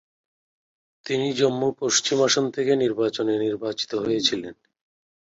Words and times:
তিনি 1.05 1.27
জম্মু 1.33 1.67
পশ্চিম 1.81 2.17
আসন 2.27 2.45
থেকে 2.51 2.71
নির্বাচনে 2.75 3.33
নির্বাচিত 3.37 3.91
হয়েছিলেন। 3.95 4.53